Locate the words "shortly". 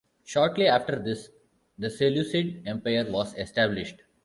0.25-0.65